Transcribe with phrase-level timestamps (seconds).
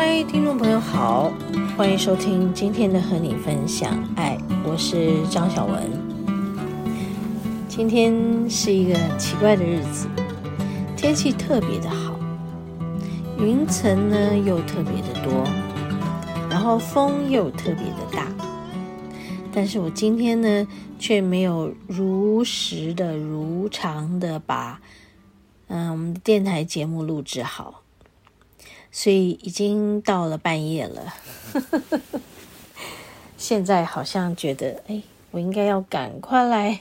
[0.00, 1.32] 嗨，听众朋友好，
[1.76, 5.90] 欢迎收听今天的和你分享爱，我是张小文。
[7.68, 10.06] 今天是一个奇怪的日子。
[10.96, 12.16] 天气特别的好，
[13.40, 15.44] 云层呢又特别的多，
[16.48, 18.28] 然后风又特别的大。
[19.52, 20.68] 但是我今天呢
[21.00, 24.80] 却没有如实的、如常的把
[25.66, 27.82] 嗯我们的电台节目录制好，
[29.00, 31.14] 所以已经到了半夜了。
[33.38, 36.80] 现在好像觉得，哎，我应该要赶快来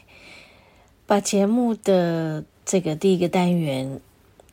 [1.05, 4.01] 把节目的这个第一个单元。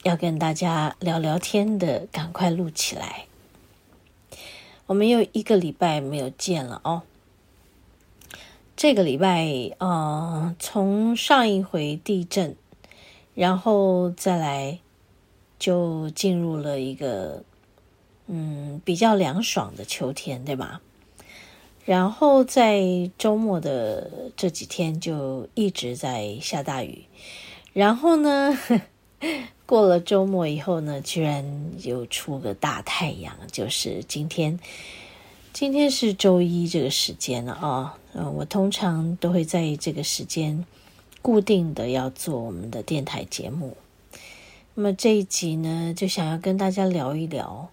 [0.02, 3.24] 要跟大家聊聊天的，赶快录起来。
[4.84, 7.00] 我们又一个礼拜没有见了哦。
[8.76, 12.54] 这个礼拜，呃，从上一回地震，
[13.34, 14.80] 然后再来，
[15.58, 17.42] 就进入了一个
[18.26, 20.80] 嗯比较凉爽的秋天，对吧？
[21.84, 22.82] 然后在
[23.18, 27.04] 周末的这几天就一直在下大雨，
[27.72, 28.58] 然后呢，
[29.66, 31.44] 过了周末以后呢，居然
[31.82, 34.58] 又出个大太阳，就是今天。
[35.52, 40.64] 今天是周一这个时间了啊，嗯，我通常都会在这个时间
[41.22, 43.76] 固定的要做我们的电台节目。
[44.74, 47.70] 那么这一集呢，就想要跟大家聊一聊，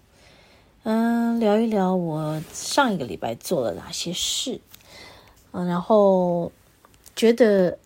[0.84, 4.60] 嗯，聊一聊我上一个礼拜做了哪些事，
[5.52, 6.50] 嗯，然后
[7.16, 7.78] 觉得。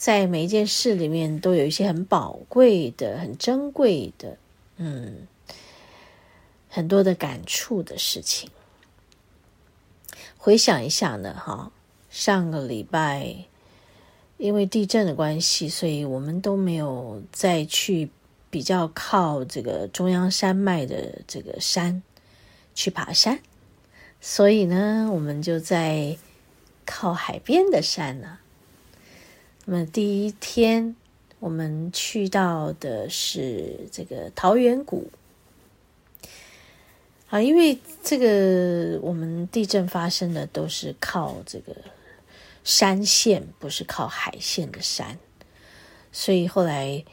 [0.00, 4.36] 在每一件事里面，都有一些很宝贵的、很珍贵的，
[4.76, 5.26] 嗯，
[6.68, 8.48] 很多的感触的事情。
[10.36, 11.72] 回想一下呢，哈，
[12.10, 13.34] 上个礼拜
[14.36, 18.08] 因为地震的关系，所以我们都没有再去
[18.50, 22.00] 比较靠这个中央山脉的这个山
[22.78, 23.40] 去爬山，
[24.20, 26.16] 所以呢，我们就在
[26.86, 28.38] 靠海边的山呢。
[29.64, 30.94] 那么第一天，
[31.40, 35.10] 我们去到的是这个桃源谷。
[37.30, 41.74] 啊，因为这个我们地震发生的都是靠这个
[42.62, 45.18] 山线，不是靠海线的山，
[46.12, 47.04] 所以后来，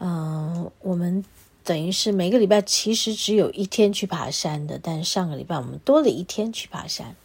[0.00, 1.24] 嗯、我们
[1.64, 7.16] 等于是每个礼拜其实只有一天去爬山的，但是上个礼拜我们多了一天去爬山，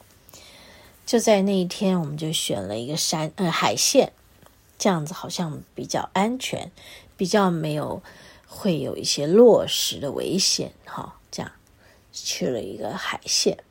[1.06, 4.14] 就在那一天，我们就选了一个山，呃，海线。
[4.78, 6.72] 这样子好像比较安全，
[7.18, 8.02] 比较没有
[8.48, 11.20] 会有一些落石的危险哈。
[11.30, 11.52] 这样
[12.14, 13.62] 去了一个海线，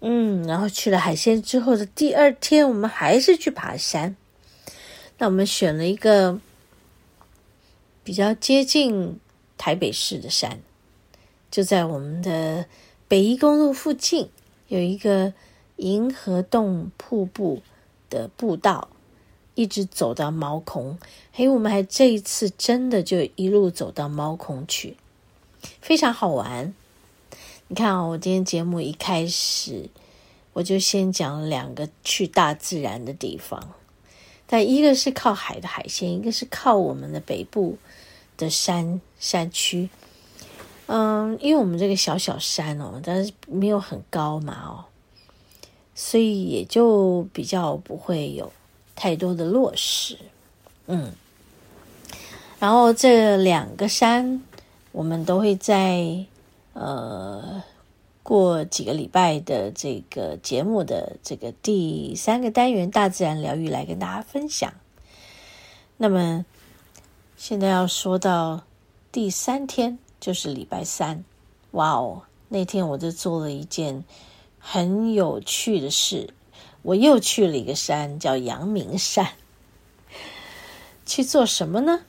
[0.00, 4.14] 嗯，然后去了海线之后的第二天，我们还是去爬山。
[5.16, 6.38] 那我们选了一个
[8.04, 9.18] 比较接近
[9.56, 10.60] 台北市的山，
[11.50, 12.66] 就在我们的
[13.08, 14.28] 北宜公路附近，
[14.68, 15.32] 有一个
[15.76, 17.62] 银河洞瀑布
[18.10, 18.88] 的步道。
[19.58, 20.98] 一直走到猫空，
[21.32, 24.98] 嘿，我们还这一次真的就一路走到猫空去，
[25.80, 26.74] 非常好玩。
[27.68, 29.88] 你看啊，我今天节目一开始
[30.52, 33.72] 我就先讲两个去大自然的地方，
[34.46, 37.78] 但一个是靠海的海鲜，一个是靠我们的北部
[38.36, 39.88] 的山山区。
[40.86, 44.84] 嗯，因为我们这个小小山哦，但是没有很高嘛哦，
[45.94, 48.52] 所以也就比较不会有。
[48.98, 50.16] 太多的落石，
[50.86, 51.12] 嗯，
[52.58, 54.42] 然后这两个山，
[54.90, 56.24] 我们都会在
[56.72, 57.62] 呃
[58.22, 64.72] 过几个礼拜的这个节目的这个第三个单元——大自然疗愈，来跟大家分享。
[65.98, 66.46] 那么
[67.36, 68.62] 现在要说到
[69.16, 71.24] 第三天，就是礼拜三，
[71.70, 74.04] 哇哦，那天我就做了一件
[74.58, 76.34] 很有趣的事。
[76.82, 79.26] 我又去了一个山，叫阳明山。
[81.06, 82.00] 去做什么呢？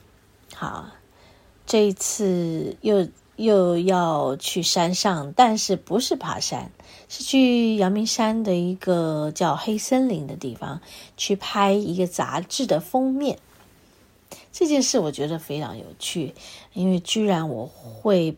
[0.54, 0.90] 好，
[1.64, 6.70] 这一次又又要去山上，但是不是爬山，
[7.08, 10.82] 是去阳明山的一个叫黑森林的地方，
[11.16, 13.38] 去拍一个杂志的封面。
[14.58, 16.34] 这件事我觉得非常有趣，
[16.72, 18.36] 因为居然我会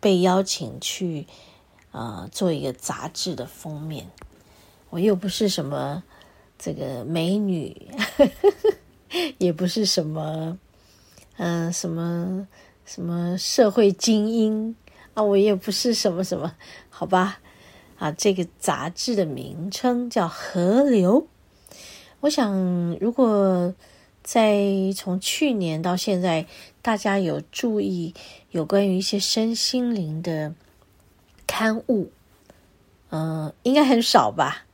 [0.00, 1.26] 被邀请去
[1.92, 4.10] 呃做一个杂志的封面。
[4.90, 6.02] 我又不是什么
[6.58, 7.88] 这个美女，
[9.40, 10.58] 也不是什么
[11.38, 12.46] 嗯、什么
[12.84, 14.76] 什么社会精英
[15.14, 16.54] 啊，我也不是什么什么，
[16.90, 17.40] 好吧？
[17.98, 21.22] 啊，这个杂志的名称叫《河流》。
[22.20, 22.54] 我想，
[23.00, 23.74] 如果
[24.22, 24.64] 在
[24.96, 26.46] 从去年到现在，
[26.80, 28.14] 大家有注意
[28.50, 30.54] 有关于一些身心灵的
[31.46, 32.10] 刊物，
[33.10, 34.64] 嗯、应该很少吧？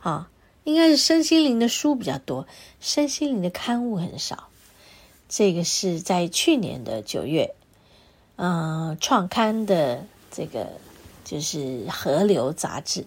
[0.00, 0.30] 啊，
[0.64, 2.46] 应该是身心灵的书比较多，
[2.80, 4.48] 身心灵的刊物很少。
[5.28, 7.54] 这个是在去年的九月，
[8.36, 10.72] 嗯、创刊的这个
[11.24, 11.58] 就是
[11.88, 13.06] 《河流》杂志。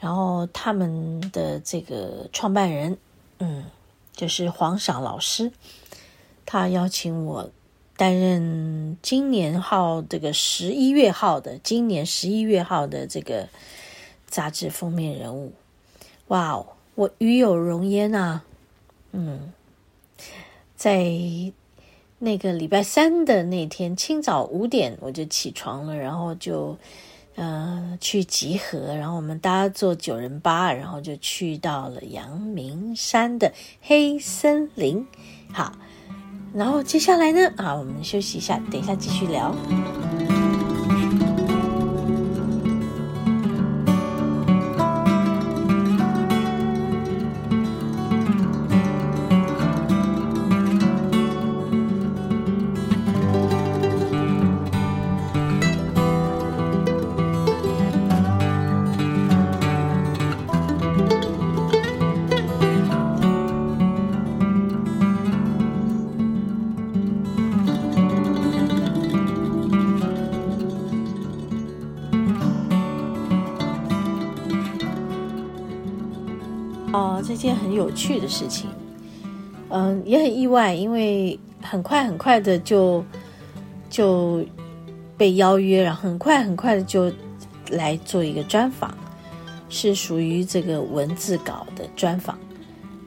[0.00, 2.98] 然后他们的这个创办人，
[3.38, 3.66] 嗯，
[4.12, 5.52] 就是黄赏老师，
[6.46, 7.50] 他邀请我
[7.96, 13.48] 担任今年号这个十一月号的今年十一月号的这个
[14.26, 15.52] 杂志封面人物。
[16.28, 18.44] 哇哦，我与有荣焉啊！
[19.12, 19.52] 嗯，
[20.76, 21.04] 在
[22.18, 26.76] 那个礼拜三的那天清早五点我就起床了，然后就。
[27.34, 35.06] 呃，去集合，然后我们搭坐九人八，然后就去到了阳明山的黑森林。
[35.52, 35.72] 好，
[36.52, 39.54] 然后接下来呢，啊，我们休息一下，等一下继续聊。
[77.26, 78.68] 这件很有趣的事情，
[79.70, 83.04] 嗯，也很意外，因为很快很快的就
[83.88, 84.44] 就
[85.16, 87.12] 被邀约，然后很快很快的就
[87.70, 88.92] 来做一个专访，
[89.68, 92.38] 是属于这个文字稿的专访，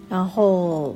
[0.10, 0.96] 然后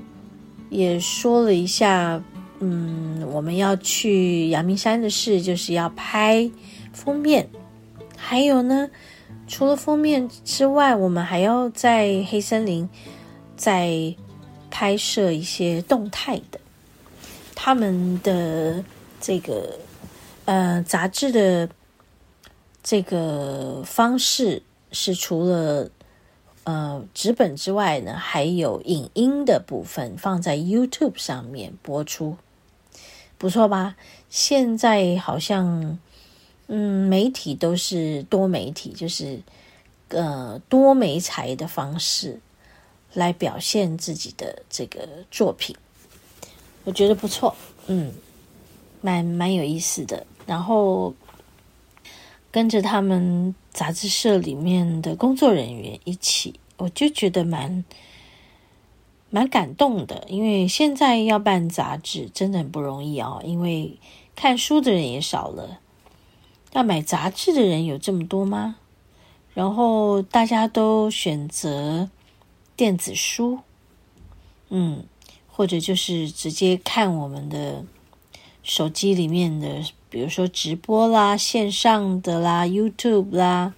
[0.70, 2.22] 也说了一下，
[2.60, 6.50] 嗯，我们要去阳明山的事，就是要拍
[6.94, 7.48] 封面，
[8.18, 8.90] 还有呢，
[9.48, 12.90] 除了封面之外，我们还要在黑森林。
[13.60, 14.16] 再
[14.72, 16.62] 拍摄一些动态的，
[17.54, 18.82] 他们的
[19.20, 19.78] 这个
[20.46, 21.70] 呃杂志的
[22.82, 25.90] 这个方式是除了
[26.64, 32.38] 呃纸本之外呢，还有影音的部分放在 YouTube 上面播出，
[33.38, 33.98] 不错吧？
[34.30, 36.00] 现在好像
[36.70, 39.42] 嗯媒体都是多媒体，就是
[40.08, 42.40] 呃多媒材的方式。
[43.16, 45.76] 来表现自己的这个作品，
[46.84, 47.56] 我觉得不错，
[47.88, 48.14] 嗯，
[49.02, 50.28] 蛮蛮有意思的。
[50.46, 51.16] 然后
[52.52, 57.84] 跟着他们杂志社里面的工作人员一起，我就觉得蛮
[59.32, 60.24] 蛮感动的。
[60.28, 63.98] 因为现在要办杂志真的很不容易哦，因为
[64.36, 65.80] 看书的人也少了，
[66.74, 68.78] 要买杂志的人有这么多吗？
[69.54, 72.10] 然后大家都选择。
[72.76, 73.60] 电子书，
[74.70, 75.04] 嗯，
[75.50, 77.84] 或者就是直接看我们的
[78.64, 83.74] 手机里面的，比如说直播啦、线上的啦、YouTube 啦，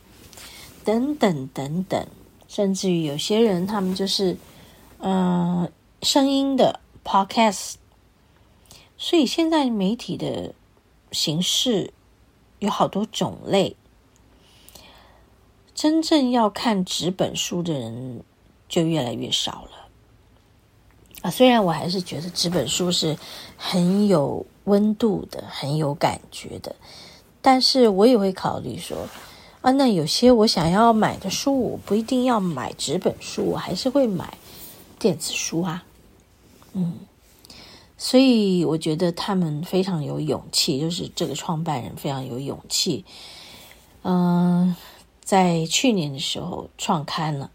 [0.86, 2.08] 等等等等，
[2.48, 4.38] 甚至于有些人他们就是
[5.00, 5.72] 嗯、
[6.04, 7.78] 声音的 Podcast，
[9.00, 10.54] 所以现在媒体的
[11.12, 11.92] 形式
[12.62, 13.75] 有好多种类，
[15.75, 18.24] 真正要看纸本书的人。
[18.72, 19.89] 就越来越少了
[21.24, 21.30] 啊！
[21.30, 23.18] 虽然我还是觉得纸本书是
[23.58, 26.74] 很有温度的、很有感觉的，
[27.41, 29.10] 但是我也会考虑说
[29.60, 34.38] 啊，那有些我想要买的书，我不一定要买纸本书，我还是会买
[34.98, 35.84] 电子书啊。
[36.72, 36.98] 嗯，
[38.12, 43.06] 所以我觉得他们非常有勇气，就是这个创办人非常有勇气。
[44.03, 44.75] 嗯，
[45.24, 47.50] 在去年的时候创刊了。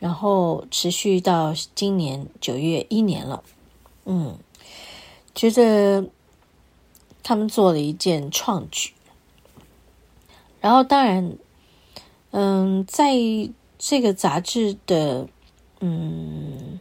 [0.00, 3.44] 然后持续到今年九月一年了，
[4.06, 4.36] 嗯，
[5.36, 6.10] 觉得
[7.22, 8.92] 他们做了一件创举。
[10.60, 11.38] 然后当然，
[12.32, 13.14] 嗯，在
[13.78, 15.28] 这个杂志的，
[15.78, 16.80] 嗯，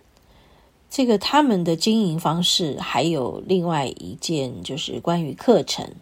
[0.96, 5.94] 这个他们的经营方式，还有另外一件就是关于课程，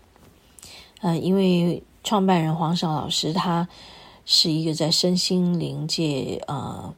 [1.01, 3.67] 嗯，因为创办人黄少老师，他
[4.23, 6.93] 是一个在身心灵界呃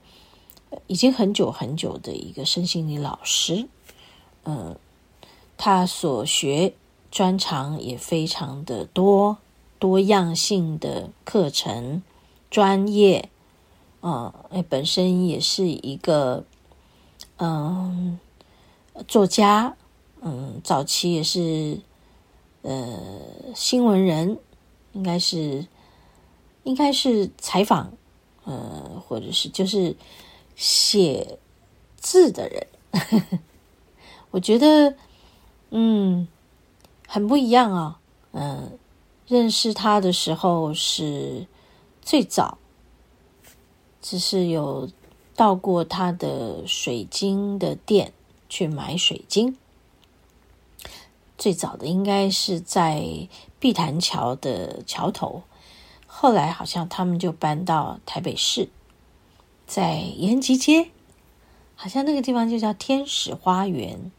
[0.87, 3.69] 已经很久很久的一个身心灵老师，
[4.43, 4.77] 嗯、呃，
[5.55, 6.73] 他所学
[7.09, 9.37] 专长也非常的多，
[9.79, 12.03] 多样性的课程
[12.51, 13.29] 专业，
[14.01, 16.43] 啊、呃，本身也是一个
[17.37, 18.19] 嗯、
[19.07, 19.75] 作家，
[20.21, 21.79] 嗯，早期也是。
[22.67, 22.99] 呃，
[23.53, 24.39] 新闻人
[24.93, 25.67] 应该是
[26.63, 27.93] 应该是采访，
[28.43, 29.95] 呃，或者是就是
[30.55, 31.37] 写
[31.95, 32.67] 字的人，
[34.31, 34.95] 我觉得
[35.69, 36.27] 嗯
[37.07, 37.99] 很不一样啊、
[38.31, 38.79] 嗯、
[39.27, 41.45] 认识他的时候是
[42.01, 42.57] 最早，
[44.01, 44.89] 只是有
[45.35, 48.13] 到过他的水晶的店
[48.47, 49.57] 去买水晶。
[51.37, 53.27] 最早的应该是在
[53.59, 55.43] 碧潭桥的桥头，
[56.07, 58.69] 后来好像他们就搬到台北市，
[59.67, 60.91] 在延吉街，
[61.75, 64.11] 好像那个地方就叫天使花园。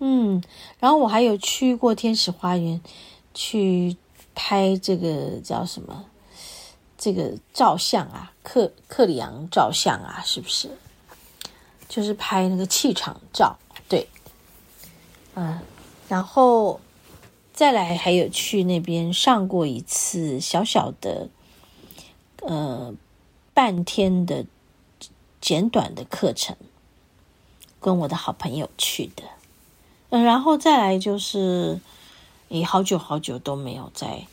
[0.00, 0.42] 嗯，
[0.78, 2.82] 然后我还有去过天使花园，
[3.32, 3.96] 去
[4.34, 6.04] 拍这个叫什么？
[7.02, 10.70] 这个照相啊，克克里昂照相啊，是不是？
[11.88, 14.06] 就是拍那个气场照，对，
[15.34, 15.58] 嗯。
[16.08, 16.80] 然后
[17.52, 21.28] 再来，还有去那边上过一次小小的，
[22.42, 22.94] 呃，
[23.52, 24.46] 半天的
[25.40, 26.56] 简短的课程，
[27.80, 29.24] 跟我的好朋友去的。
[30.10, 31.80] 嗯，然后再来就是，
[32.48, 34.24] 也好久好久都没有在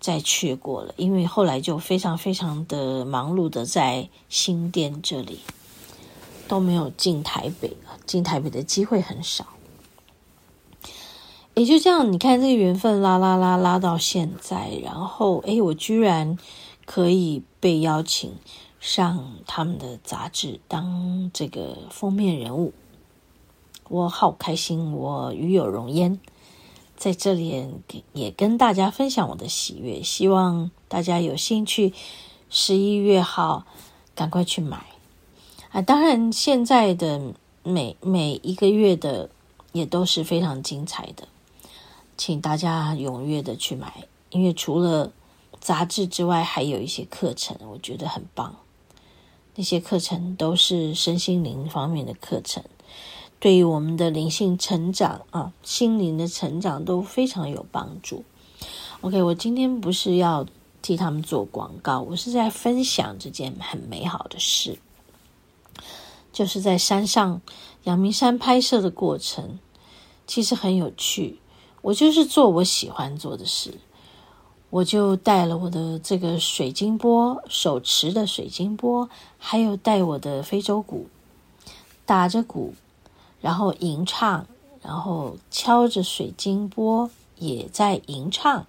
[0.00, 5.40] 再去过了，因为后来就非常非常的忙碌的在新店这里，
[6.48, 9.46] 都没有进台北了，进台北的机会很少。
[11.54, 16.38] 也就这样，你看这个缘分拉拉拉拉到现在，然后诶，我居然
[16.86, 18.32] 可以被邀请
[18.80, 22.72] 上他们的杂志当这个封面人物，
[23.88, 26.18] 我好开心，我与有荣焉，
[27.00, 27.66] 在这里
[28.12, 31.94] 也跟大家分享我的喜悦，希望大家有兴趣，
[32.50, 33.64] 十一月号
[34.14, 34.84] 赶快去买
[35.70, 35.80] 啊！
[35.80, 39.30] 当然，现在的每每一个月的
[39.72, 41.26] 也都是非常精彩的。
[42.18, 45.10] 请大家踊跃的去买，因为除了
[45.58, 48.54] 杂志之外，还有一些课程，我觉得很棒。
[49.54, 52.62] 那些课程都是身心灵方面的课程，
[53.40, 58.22] 对于我们的灵性成长啊，心灵的成长都非常有帮助。
[59.00, 60.46] OK，我今天不是要
[60.82, 64.78] 替他们做广告，我是在分享这件很美好的事，
[66.30, 67.40] 就是在山上
[67.84, 69.58] 阳明山拍摄的过程，
[70.26, 71.38] 其实很有趣。
[71.80, 73.72] 我就是做我喜欢做的事，
[74.68, 81.06] 我就带了我的这个水晶钵，手持的水晶钵，还有带我的非洲鼓，
[82.04, 82.74] 打着鼓，
[83.40, 84.46] 然后吟唱，
[84.82, 88.66] 然后敲着水晶钵也在吟唱。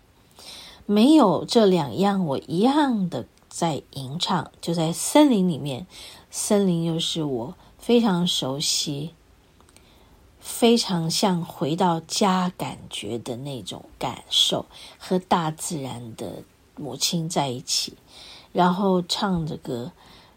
[0.85, 5.87] 没有这两样，我一样的在吟唱，就在森林里面，
[6.29, 9.13] 森林又是我非常熟悉。
[10.39, 14.65] 非常像回到家感觉的那种感受，
[14.97, 16.41] 和大自然的
[16.75, 17.93] 母亲在一起，
[18.51, 19.91] 然后唱着歌，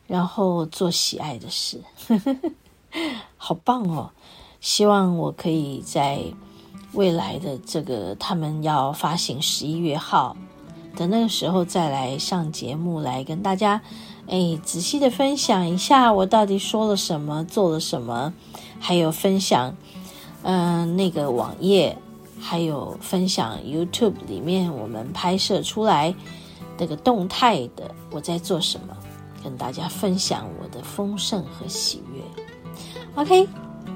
[0.07, 1.81] 然后做喜爱的事，
[3.47, 4.11] 好棒哦！
[4.63, 6.19] 希望我可以在
[6.95, 10.35] 未来的这个他们要发行十一月号
[10.97, 13.83] 的那个时候再来上节目，来跟大家
[14.29, 18.33] 哎仔细的分享一下我到底说了什么，做了什么，
[18.81, 19.77] 还有分享。
[20.43, 21.99] 嗯、那个网页
[22.41, 26.15] 还有分享 YouTube 里面我们拍摄出来
[26.79, 28.97] 那个动态的，我在做什么，
[29.43, 32.34] 跟大家分享我的丰盛和喜悦。
[33.17, 33.49] OK，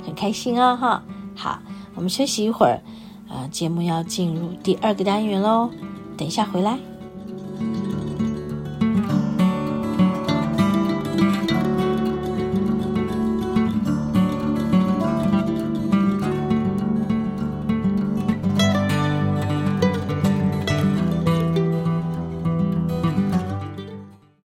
[0.05, 1.03] 很开心啊、哈。
[1.35, 1.59] 好，
[1.95, 2.81] 我们休息一会儿，
[3.29, 5.71] 啊、呃，节目要进入第二个单元喽，
[6.17, 6.79] 等一下回来。